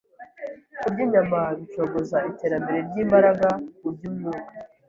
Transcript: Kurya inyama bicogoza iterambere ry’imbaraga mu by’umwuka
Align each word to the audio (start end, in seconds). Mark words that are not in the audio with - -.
Kurya 0.81 1.01
inyama 1.05 1.39
bicogoza 1.57 2.17
iterambere 2.31 2.77
ry’imbaraga 2.87 3.49
mu 3.81 3.89
by’umwuka 3.95 4.43